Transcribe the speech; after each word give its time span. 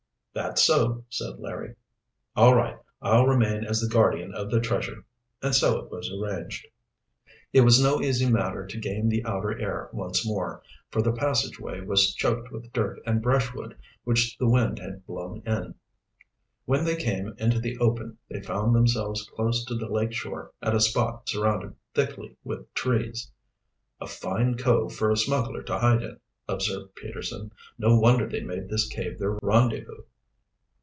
"That's 0.33 0.63
so," 0.63 1.03
said 1.09 1.39
Larry. 1.41 1.75
"All 2.37 2.55
right; 2.55 2.77
I'll 3.01 3.25
remain 3.27 3.65
as 3.65 3.81
the 3.81 3.89
guardian 3.93 4.33
of 4.33 4.49
the 4.49 4.61
treasure." 4.61 5.03
And 5.43 5.53
so 5.53 5.77
it 5.79 5.91
was 5.91 6.09
arranged. 6.09 6.69
It 7.51 7.59
was 7.61 7.83
no 7.83 8.01
easy 8.01 8.31
matter 8.31 8.65
to 8.65 8.79
gain 8.79 9.09
the 9.09 9.25
outer 9.25 9.59
air 9.59 9.89
once 9.91 10.25
more, 10.25 10.61
for 10.89 11.01
the 11.01 11.11
passageway 11.11 11.81
was 11.81 12.13
choked 12.15 12.49
with 12.49 12.71
dirt 12.71 13.01
and 13.05 13.21
brushwood 13.21 13.75
which 14.05 14.37
the 14.37 14.47
wind 14.47 14.79
had 14.79 15.05
blown 15.05 15.43
in. 15.45 15.75
When 16.63 16.85
they 16.85 16.95
came 16.95 17.35
into 17.37 17.59
the 17.59 17.77
open 17.79 18.17
they 18.29 18.41
found 18.41 18.73
themselves 18.73 19.27
close 19.35 19.65
to 19.65 19.75
the 19.75 19.89
lake 19.89 20.13
shore 20.13 20.53
at 20.61 20.73
a 20.73 20.79
spot 20.79 21.27
surrounded 21.27 21.75
thickly 21.93 22.37
with 22.45 22.73
trees. 22.73 23.29
"A 23.99 24.07
fine 24.07 24.55
cove 24.57 24.93
for 24.95 25.11
a 25.11 25.17
smuggler 25.17 25.61
to 25.63 25.77
hide 25.77 26.03
in," 26.03 26.19
observed 26.47 26.95
Peterson. 26.95 27.51
"No 27.77 27.99
wonder 27.99 28.29
they 28.29 28.39
made 28.39 28.69
this 28.69 28.87
cave 28.87 29.19
their 29.19 29.31
rendezvous." 29.41 30.03